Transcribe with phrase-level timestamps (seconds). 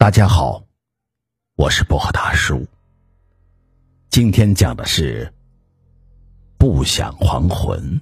[0.00, 0.64] 大家好，
[1.56, 2.66] 我是薄荷大叔。
[4.08, 5.30] 今天讲的是
[6.56, 8.00] 不想还魂。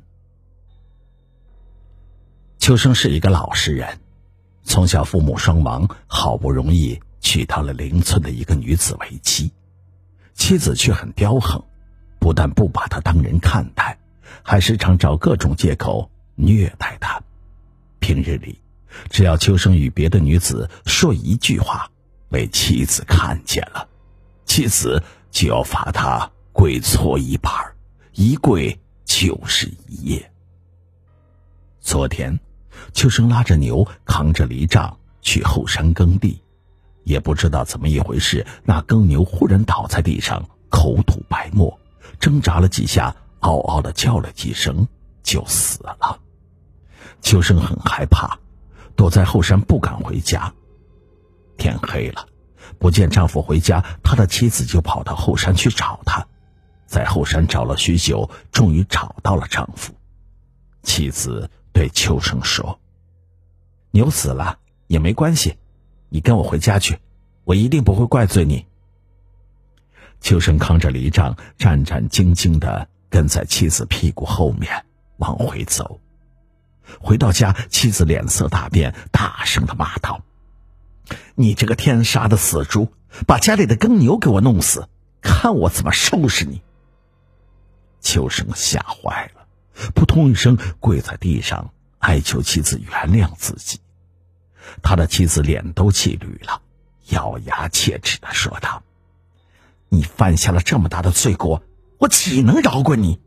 [2.61, 3.99] 秋生是一个老实人，
[4.63, 9.53] 从小父母双亡，好不容易娶到了邻村的一个女子为妻，
[10.35, 11.61] 妻子却很刁横，
[12.21, 13.99] 不但不把他当人看待，
[14.45, 17.21] 还时常找各种借口虐待他。
[17.99, 18.57] 平日里。
[19.11, 21.91] 只要秋生与别的女子说一句话，
[22.31, 23.89] 被妻子看见了，
[24.45, 27.53] 妻子就要罚他跪搓衣板，
[28.13, 30.31] 一跪就是一夜。
[31.81, 32.39] 昨天，
[32.93, 36.43] 秋生拉着牛，扛着犁杖去后山耕地，
[37.05, 41.79] 也不知道怎么一回事，那耕牛忽然倒在地上，口吐白沫，
[42.21, 44.87] 挣扎了几下，嗷嗷的叫了几声，
[45.23, 46.21] 就死了。
[47.23, 48.39] 秋生很害怕。
[48.99, 50.53] 躲在后山不敢回家。
[51.57, 52.27] 天黑了，
[52.81, 56.27] 不见丈夫回家，他的妻子就跑到后山去找他，
[56.85, 59.95] 在后山找了许久，终于找到了丈夫。
[60.83, 62.81] 妻子对秋生说
[63.93, 65.57] ：“牛死了也没关系，
[66.09, 66.99] 你跟我回家去，
[67.45, 68.67] 我一定不会怪罪你。”
[70.21, 74.85] 秋生扛着犁杖，战战兢兢的跟在妻子屁股后面
[75.19, 76.01] 往回走。
[77.01, 80.23] 回到家，妻子脸色大变，大声的骂道
[81.37, 82.93] ：“你这个天杀的死猪，
[83.27, 84.89] 把家里的耕牛给我弄死，
[85.21, 86.63] 看我怎么收拾你！”
[88.01, 89.47] 秋生吓坏了，
[89.95, 93.81] 扑通一声跪在地上，哀求妻子原谅自己。
[94.83, 96.63] 他的妻子脸都气绿了，
[97.09, 98.83] 咬牙切齿的说道
[99.89, 101.63] ：“你犯下了这么大的罪过，
[101.99, 103.21] 我岂能饶过你？”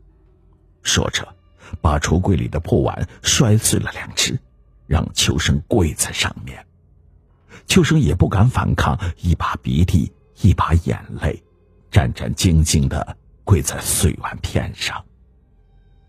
[0.82, 1.34] 说着。
[1.80, 4.38] 把橱柜里的破碗摔碎了两只，
[4.86, 6.66] 让秋生跪在上面。
[7.66, 11.42] 秋生也不敢反抗，一把鼻涕一把眼泪，
[11.90, 15.04] 战战兢兢的跪在碎碗片上。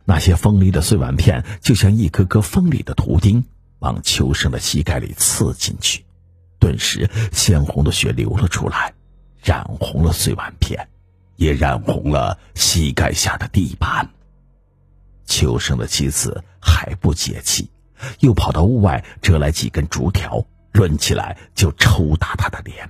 [0.06, 3.45] 那些锋利的碎碗片就像一颗颗锋利的图钉，
[3.80, 6.03] 往秋生的膝盖里刺进去。
[6.59, 8.94] 顿时，鲜红的血流了出来，
[9.41, 10.90] 染红了碎碗片，
[11.35, 14.09] 也染红了膝盖下的地板。
[15.25, 17.69] 秋生的妻子还不解气，
[18.19, 22.89] 又跑到屋外折来几根竹条，抡起来就抽打他的脸。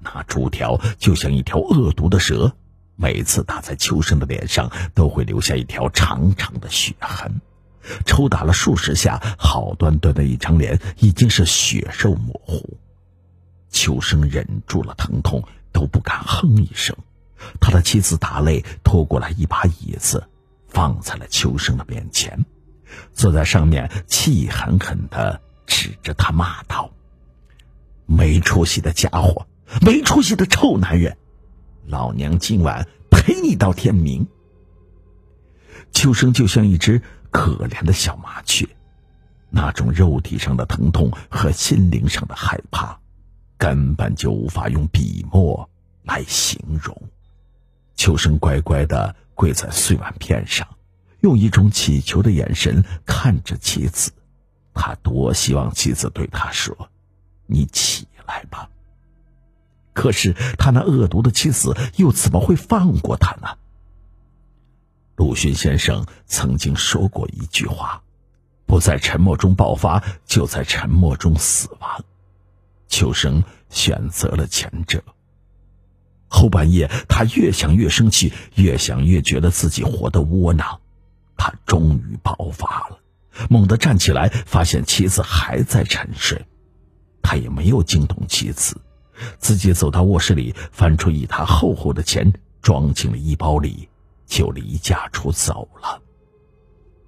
[0.00, 2.54] 那竹条就像一条恶毒的蛇，
[2.96, 7.40] 每次打在秋生的脸上，都会留下一条长长的血痕。
[8.04, 12.78] 抽打了数十下，好端端的一张脸已经是血肉模糊。
[13.70, 16.96] 秋生忍住了疼痛，都不敢哼一声。
[17.60, 20.28] 他的妻子打累，拖过来一把椅子。
[20.70, 22.46] 放在了秋生的面前，
[23.12, 26.90] 坐在上面，气狠狠的指着他骂道
[28.06, 29.46] ：“没出息的家伙，
[29.82, 31.16] 没出息的臭男人，
[31.86, 34.26] 老娘今晚陪你到天明。”
[35.92, 38.66] 秋生就像一只可怜的小麻雀，
[39.50, 42.96] 那种肉体上的疼痛和心灵上的害怕，
[43.58, 45.68] 根本就无法用笔墨
[46.04, 46.96] 来形容。
[47.96, 49.16] 秋生乖乖的。
[49.40, 50.68] 跪在碎碗片上，
[51.20, 54.12] 用一种乞求的眼神看着妻子。
[54.74, 56.76] 他多希望妻子对他说
[57.48, 58.68] ：“你起来吧。”
[59.94, 63.48] 可是他那恶毒的妻子又怎么会放过他呢？
[65.16, 68.02] 鲁迅先生曾经说过一句话
[68.68, 72.04] ：“不在沉默中爆发，就在沉默中死亡。”
[72.88, 75.02] 秋生选择了前者。
[76.32, 80.80] 后半夜，他越想越生气，越想越觉得自己活得窝囊。
[81.36, 83.00] 他终于爆发了，
[83.48, 86.46] 猛地站起来，发现妻子还在沉睡。
[87.20, 88.80] 他也没有惊动妻子，
[89.38, 93.88] 自己走到卧室里，翻出一沓厚厚的钱，装进了衣包里，
[94.26, 96.00] 就离家出走了。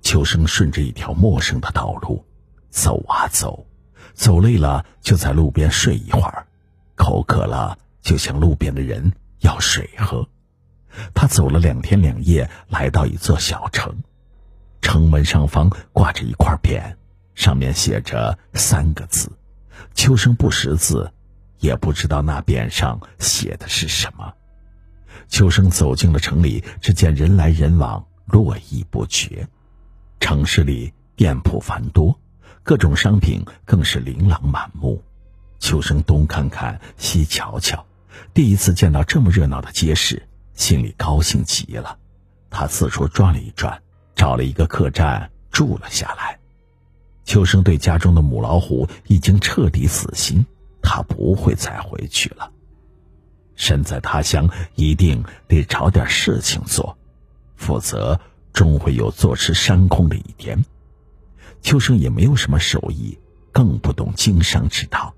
[0.03, 2.25] 秋生顺着一条陌生的道路，
[2.71, 3.66] 走啊走，
[4.15, 6.47] 走累了就在路边睡一会儿，
[6.97, 7.78] 口渴了。
[8.03, 10.28] 就向路边的人要水喝。
[11.15, 14.03] 他走了两天两夜，来到一座小城，
[14.83, 16.95] 城门上方挂着一块匾，
[17.34, 19.33] 上面写着三个字。
[19.95, 21.10] 秋生不识字，
[21.60, 24.34] 也不知道那匾上写的是什么。
[25.28, 29.49] 秋生走进了城里，只见人来人往，络绎不绝。
[30.21, 32.21] 城市里店铺繁多，
[32.63, 35.03] 各种商品更是琳琅满目。
[35.59, 37.87] 秋生东看看，西瞧瞧。
[38.34, 41.98] 第一次见到这么热闹的街市，心里高兴极了。
[42.50, 43.82] 他四处转了一转，
[44.14, 46.38] 找了一个客栈住了下来。
[47.24, 50.44] 秋生对家中的母老虎已经彻底死心，
[50.82, 52.50] 他不会再回去了。
[53.54, 56.98] 身在他乡，一定得找点事情做，
[57.56, 58.20] 否则
[58.53, 60.65] 终会有坐吃山空的一天。
[61.60, 63.18] 秋生也没有什么手艺，
[63.53, 65.15] 更不懂经商之道。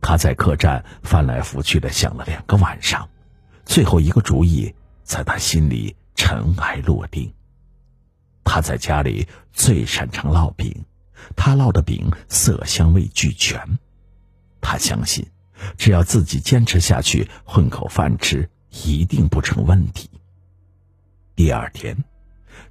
[0.00, 3.08] 他在客栈翻来覆去的想了两个晚上，
[3.64, 7.32] 最后一个主意在他心里尘埃落定。
[8.44, 10.84] 他在家里最擅长烙饼，
[11.36, 13.60] 他烙的饼色香味俱全。
[14.60, 15.26] 他相信，
[15.76, 20.08] 只要自己坚持下去，混口饭吃一定不成问题。
[21.36, 22.04] 第二天，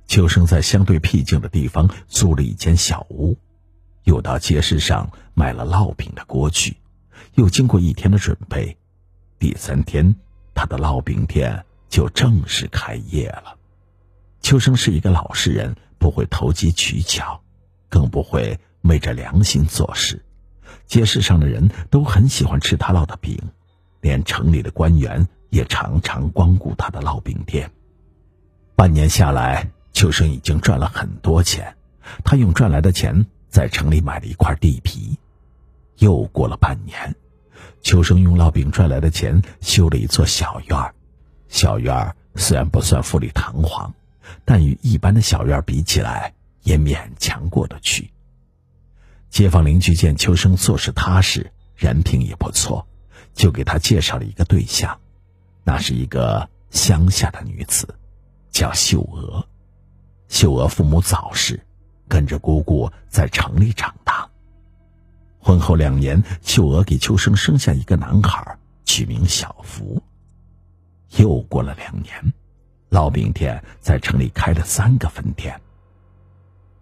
[0.08, 3.38] 秋生在相对僻静的地方租了一间小屋，
[4.04, 6.78] 又到街市上买了烙饼的锅具，
[7.36, 8.78] 又经过一天的准备，
[9.40, 10.16] 第三天，
[10.54, 13.58] 他的烙饼店就正式开业了。
[14.42, 17.42] 秋生是一个老实人，不会投机取巧，
[17.90, 20.24] 更不会昧着良心做事。
[20.86, 23.38] 街市上的人都很喜欢吃他烙的饼，
[24.02, 27.72] 连城里的官员也常常光顾他的烙饼店。
[28.76, 31.76] 半年下来，秋生已经赚了很多钱。
[32.24, 35.20] 他用赚来的钱在城里买了一块地皮。
[35.98, 37.16] 又过了半年，
[37.82, 40.94] 秋生用烙饼赚来的钱修了一座小院儿。
[41.48, 43.94] 小院儿虽然不算富丽堂皇。
[44.44, 46.34] 但与一般的小院比起来，
[46.64, 48.12] 也勉强过得去。
[49.30, 52.86] 街坊邻居见秋生做事踏实，人品也不错，
[53.34, 55.00] 就给他介绍了一个对象。
[55.64, 57.88] 那是一个乡下的女子，
[58.52, 59.48] 叫秀娥。
[60.28, 61.66] 秀娥父母早逝，
[62.10, 63.96] 跟着姑姑在城里长。
[65.48, 70.04] 婚后两年，秀娥给秋生生下一个男孩，取名小福。
[71.16, 72.34] 又过了两年。
[72.90, 75.58] 烙饼店在城里开了三个分店。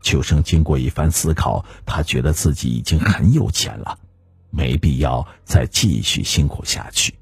[0.02, 4.00] 秋生经过一番思考，他觉得自己已经很有钱了，
[4.50, 7.14] 没必要再继续辛苦下去，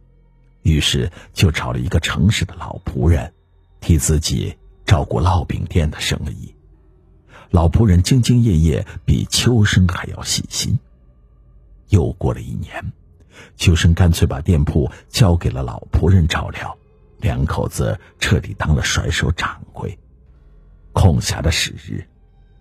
[0.61, 3.33] 于是就找了一个城市的老仆人，
[3.81, 4.55] 替自己
[4.85, 6.55] 照顾烙饼店的生意。
[7.49, 10.79] 老仆人兢兢业业，比秋生还要细心。
[11.93, 12.83] 又过了一年，
[13.55, 16.75] 秋生干脆把店铺交给了老仆人照料。
[17.19, 19.97] 两口子彻底当了甩手掌柜。
[20.91, 22.03] 空暇的时日，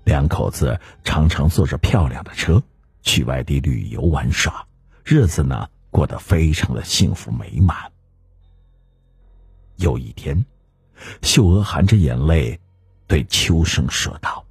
[0.04, 2.62] 两口子常常坐着漂亮的车
[3.00, 4.66] 去外地旅游玩耍，
[5.02, 7.90] 日子呢过得非常的幸福美满。
[9.76, 10.44] 有一天，
[11.22, 12.60] 秀娥含着眼泪
[13.06, 14.44] 对秋生说道：“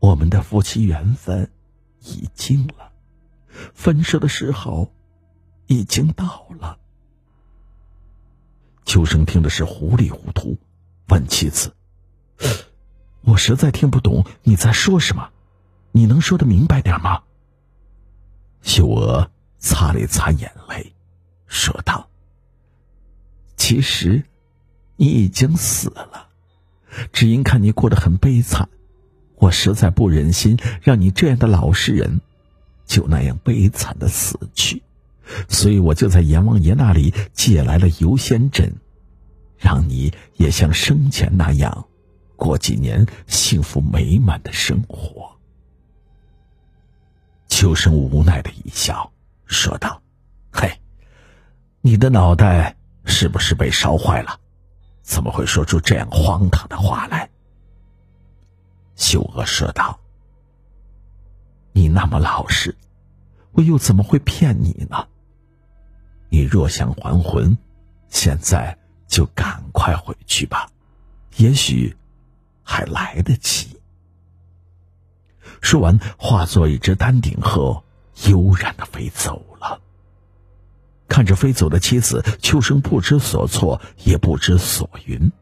[0.00, 1.50] 我们的夫妻缘分
[2.00, 2.92] 已经了，
[3.74, 4.92] 分手的时候
[5.66, 6.78] 已经到了。”
[8.84, 10.56] 秋生听的是糊里糊涂，
[11.08, 11.74] 问妻子
[13.22, 15.30] ：“我实在听不懂你在说什么，
[15.92, 17.22] 你能说的明白点吗？”
[18.62, 20.94] 秀娥擦了擦眼泪，
[21.46, 22.08] 说道
[23.56, 24.24] ：“其实，
[24.96, 26.28] 你已经死了，
[27.12, 28.68] 只因看你过得很悲惨，
[29.38, 32.20] 我实在不忍心让你这样的老实人，
[32.86, 34.82] 就那样悲惨的死去。”
[35.46, 38.72] 所以我就在阎王爷那里借来了游仙针，
[39.58, 41.86] 让你也像生前那样，
[42.34, 45.36] 过几年幸福美满的生活。
[47.46, 49.12] 秋生无奈的一笑，
[49.44, 50.00] 说道
[50.50, 50.80] ：“嘿，
[51.82, 54.40] 你的脑袋是不是被烧坏了？
[55.02, 57.28] 怎么会说出这样荒唐的话来？”
[58.98, 60.00] 秀娥说道
[61.72, 62.76] ：“你那么老实，
[63.52, 65.06] 我又怎么会骗你呢？”
[66.28, 67.56] 你若想还魂，
[68.10, 68.76] 现在
[69.06, 70.70] 就赶快回去吧，
[71.36, 71.96] 也许
[72.62, 73.80] 还来得及。
[75.62, 77.82] 说完，化作一只丹顶鹤，
[78.26, 79.80] 悠然的飞走了。
[81.08, 85.32] 看着飞走的妻子，秋生不知所措，也不知所云。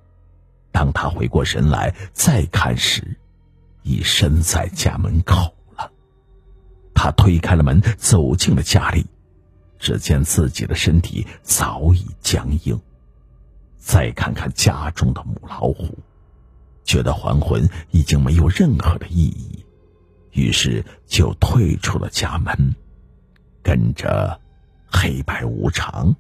[0.71, 3.19] 当他回过神来，再看时，
[3.87, 5.91] 已身在家门口了。
[6.93, 9.07] 他推开了门，走进了家里。
[9.79, 12.81] 只见自己的身体早已僵硬，
[13.77, 15.99] 再看看家中的母老虎，
[16.83, 19.65] 觉得还魂已经没有任何的意义，
[20.33, 22.75] 于是就退出了家门，
[23.63, 24.41] 跟着
[24.91, 26.17] 黑白无常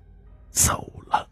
[0.51, 1.27] 走了。